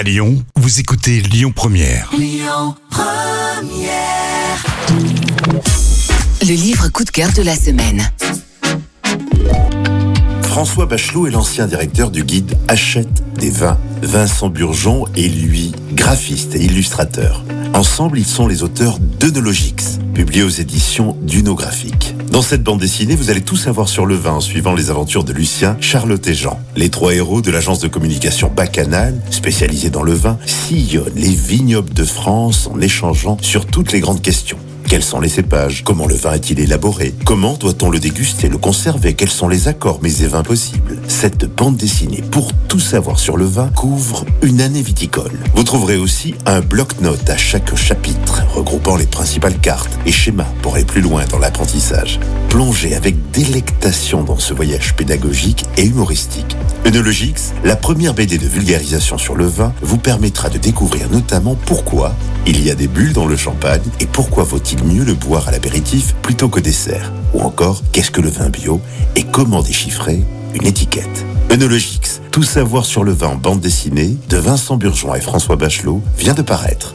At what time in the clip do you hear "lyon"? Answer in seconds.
0.02-0.42, 1.20-1.52